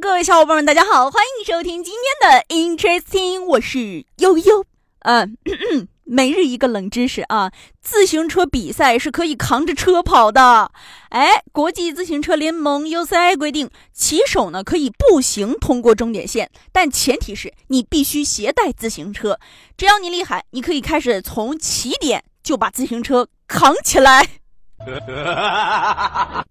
[0.00, 4.64] 各位小伙伴们，大家好，欢迎收听今天的 Interesting，我是悠悠。
[5.00, 5.36] 嗯，
[6.04, 7.52] 每日一个冷知识啊，
[7.82, 10.72] 自行车比赛是可以扛着车跑的。
[11.10, 19.38] 哎，国际自行车联盟 UCI 规定，骑手呢可以步行通过终点线，但前提是你必须携带自行车。
[19.76, 24.26] 只要你厉害，你可以开始从起点就把自行车扛起来。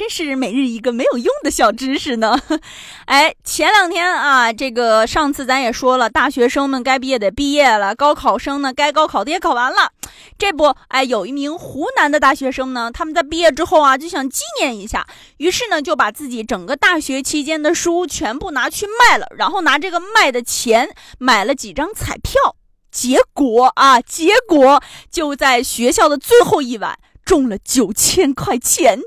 [0.00, 2.40] 真是每日一个没有用的小知识呢，
[3.04, 9.92] 哎，前两天啊，这个上次咱也说了，大学生们该毕业的毕业了，高考生呢该高考的也考完了，
[10.38, 20.88] 这不，哎，有一名湖南的大学生呢，他们在毕业之后啊，就想纪念一下，于是呢，就把自己整个大学期间的书全部拿去卖了，然后拿这个卖的钱
[21.18, 22.56] 买了几张彩票，
[22.90, 26.98] 结果啊，结果就在学校的最后一晚。
[27.30, 28.98] 中了九千块钱，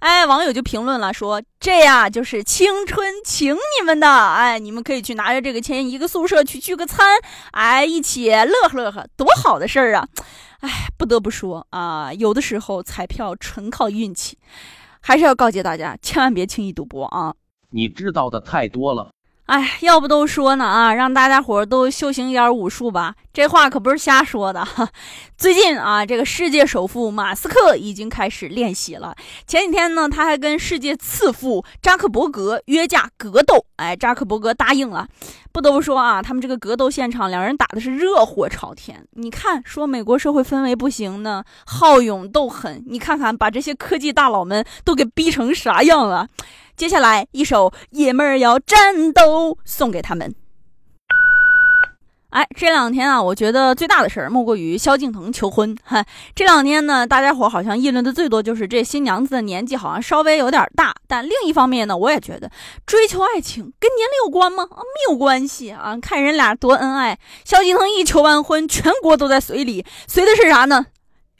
[0.00, 7.16] 哎，网友就评论了，说这呀就是青春请你们的，哎，你们可以去拿着这个钱，一个宿舍去聚个餐，
[7.52, 10.06] 哎，一起乐呵乐呵，多好的事儿啊！
[10.60, 14.36] 哎，不得不说啊，有的时候彩票纯靠运气，
[15.00, 17.32] 还是要告诫大家，千万别轻易赌博啊！
[17.70, 19.08] 你知道的太多了。
[19.50, 23.16] 哎，要不都说呢啊，让大家伙都修行一点武术吧。
[23.32, 24.64] 这话可不是瞎说的。
[25.36, 29.12] 最近啊，这个世界首富马斯克已经开始练习了。
[29.48, 33.64] 前几天呢，他还跟世界次富扎克伯格约架格斗。
[33.74, 35.08] 哎，扎克伯格答应了。
[35.50, 39.04] 不得不说啊，他们这个格斗现场，两人打的是热火朝天。
[39.14, 42.84] 你看，说美国社会氛围不行呢，好勇斗狠。
[42.86, 46.28] 你看看，把这些科技大佬们都给逼成啥样了。
[46.80, 50.34] 接下来一首《爷们儿要战斗》送给他们。
[52.30, 55.76] 哎，这两天啊，我觉得最大的事儿莫过于萧敬腾求婚。
[55.84, 56.02] 哈，
[56.34, 60.94] 这两天呢，大家伙好像议论的最多就是这新娘子的年纪好像稍微有点大。
[61.06, 62.50] 但另一方面呢，我也觉得
[62.86, 64.62] 追求爱情跟年龄有关吗？
[64.70, 67.18] 啊，没有关系啊，看人俩多恩爱。
[67.44, 70.86] 萧敬腾一求完婚，全国都在随礼，随的是啥呢？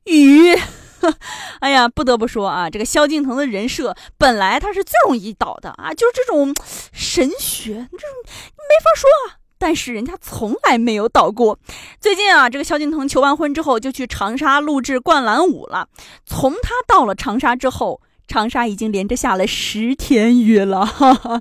[0.04, 0.54] 雨。
[1.60, 6.54] 哎呀，不得不说啊，这个萧敬腾的人设本来他是最容易倒的啊，就是这种
[6.92, 9.36] 神学，这种没法说啊。
[9.62, 11.58] 但是人家从来没有倒过。
[12.00, 15.88] 最近啊，这个萧敬腾求完婚之后，就去长沙录制《灌篮舞》了。
[16.24, 20.86] 从他到了长沙之后，长沙已经连着下了十天雨了。
[20.86, 21.38] 哈 哈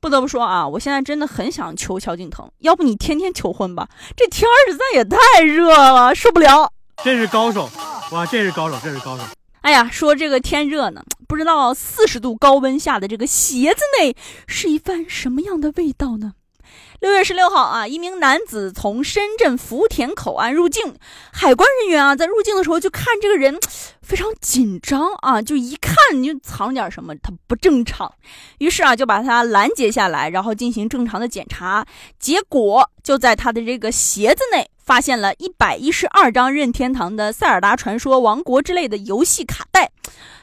[0.00, 3.88] 不得不说啊，我现在真的很想求萧敬腾，要不你天天求婚吧？
[4.16, 6.72] 这天儿实在也太热了，受不了。
[7.04, 7.70] 真是高手。
[8.10, 9.22] 哇，这是高手，这是高手！
[9.60, 14.16] 哎呀，说这个天热呢，不知道四十度高温下的这个鞋子内
[14.48, 16.32] 是一番什么样的味道呢？
[16.98, 20.96] 六月十六号啊，一名男子从深圳福田口岸入境，
[21.32, 23.56] 海关人员啊在入境的时候就看这个人
[24.02, 28.12] 非常紧张啊，就一看就藏点什么，他不正常，
[28.58, 31.86] 于是啊就把他拦截下来，然后进行正常的检查，
[32.18, 34.68] 结果就在他的这个鞋子内。
[34.90, 39.92] 发现了一百一十二张任天堂的《塞尔达传说：王国》之类的游戏卡带，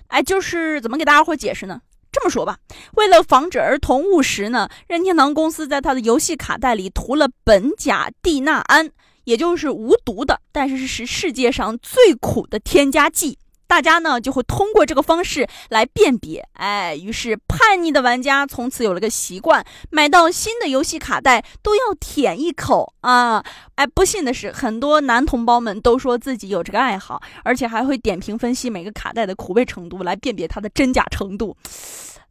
[0.08, 1.81] 哎，就是怎么给大家伙解释呢？
[2.13, 2.58] 这么说吧，
[2.94, 8.90] 为了防止儿童误食呢，任天堂公司在他的游戏卡带里涂了苯甲地那胺，
[9.25, 13.38] 也就是无毒的，但是是世界上最苦的添加剂。
[13.67, 23.44] 大家呢就会通过这个方式来辨别，哎，于是叛逆的玩家从此有了个习惯，买到新的游戏卡带都要舔一口啊！
[23.75, 31.55] 哎，不幸的是，很多男同胞们都说自己有这个爱好，而且还会点评分析每个卡带的苦味程度，来辨别它的真假程度。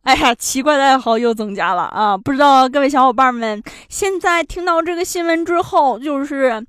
[0.02, 2.16] 哎呀，奇怪的爱好又增加了啊！
[2.16, 6.66] 不知道各位小伙伴们现在听到这个新闻之后，就是。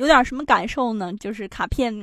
[0.00, 1.12] 有点什么感受呢？
[1.20, 1.94] 就是卡片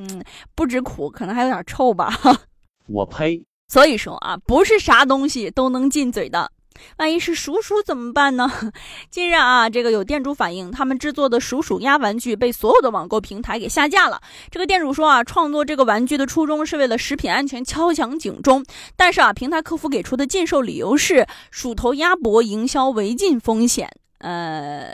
[0.53, 2.13] 不止苦，可能还有点臭吧。
[2.87, 3.43] 我呸！
[3.67, 6.51] 所以说啊，不是啥东西都能进嘴的，
[6.99, 8.47] 万一是鼠鼠怎么办呢？
[9.09, 14.21] 近日啊，这个有店主反映，他们制作的鼠鼠鸭玩具被所有的网购平台给下架了。
[14.51, 18.63] 这个店主说啊，创作这个玩具的初衷是为了食品安全敲响警钟，
[18.95, 23.89] 但是啊，平台客服给出的禁售理由是鼠头鸭脖营销违禁风险。
[24.19, 24.91] 呃。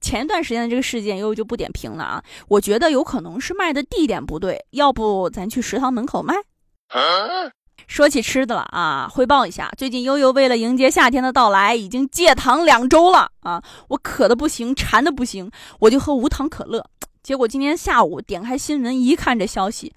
[0.00, 2.22] 前一段时间的这个事件，悠悠就不点评了啊。
[2.48, 6.34] 我觉得有可能是卖的地点不对，要不咱去食堂门口卖。
[7.86, 13.62] 说起吃的了啊，汇报一下，最近悠悠为了迎接夏天的到来，已经戒糖两周了啊。
[13.88, 15.50] 我渴的不行，馋的不行，
[15.80, 16.84] 我就喝无糖可乐。
[17.22, 19.94] 结果今天下午点开新闻一看，这消息。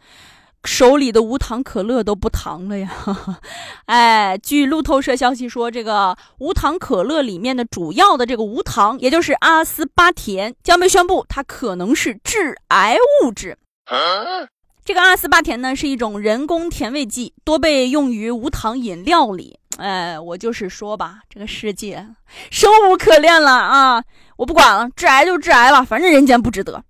[0.64, 2.90] 手里的无糖可乐都不糖了呀！
[3.86, 13.58] 哎，据路透社消息说，这个无糖可乐里面的主要的这个无糖，也就是阿斯巴甜，将被宣布它可能是致癌物质。
[14.86, 19.58] 这个阿斯巴甜呢，是一种人工甜味剂，多被用于无糖饮料里。
[19.78, 22.06] 哎，我就是说吧，这个世界
[22.50, 24.04] 生无可恋了啊！
[24.38, 26.84] 我不管了，致癌就致癌吧，反正人间不值得。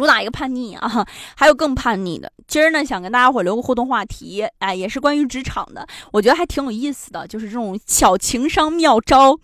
[0.00, 1.06] 主打一个叛逆啊，
[1.36, 2.32] 还有更叛逆的。
[2.46, 9.38] 今儿呢，想跟大家伙留个互动话题，哎，也是关于职场的，我觉得还挺有意思的，就是这种小情商妙招。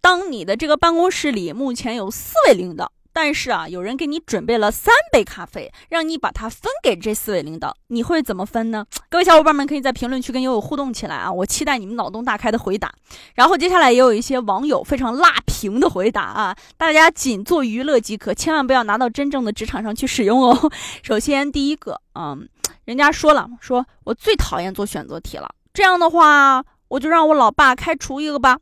[0.00, 2.92] 当你的这个办公室里目前有四位领导。
[3.20, 8.86] 但是啊，有人给你准备了三杯咖啡，让你把它分给这四位领导，你会怎么分呢？
[9.10, 12.94] 各位小伙伴们可以在评论区跟悠悠互动起来啊，我期待你们脑洞大开的回答。
[13.34, 20.70] 然后接下来也有一些网友非常辣评的回答啊， 大家仅做娱乐即可，千万不要拿到真正的职场上去使用哦。
[21.02, 22.48] 首先第一个，嗯，
[22.84, 28.60] 人家说了，说我最讨厌做选择题了，这样的话我就让我老爸开除一个吧。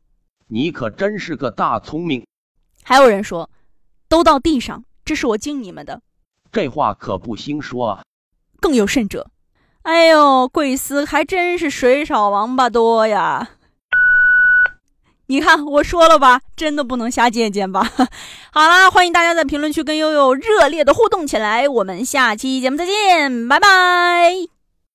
[0.48, 2.24] 你可真是个大聪明。
[2.82, 3.50] 还有人说。
[4.08, 6.00] 都到地上，这是我敬你们的。
[6.52, 8.02] 这话可不兴说啊。
[8.60, 9.30] 更有甚者，
[9.82, 13.50] 哎呦，贵司还真是水少王八多呀！
[15.28, 17.82] 你看我说了吧，真的不能瞎借鉴吧？
[18.52, 21.68] 好啦，欢迎大家在评论区跟悠悠热烈的互动起来。
[21.68, 24.55] 我们下期节目再见，拜拜。